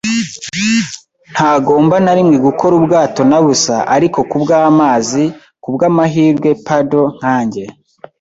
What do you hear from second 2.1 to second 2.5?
rimwe